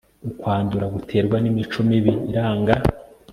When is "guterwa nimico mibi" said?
0.95-2.13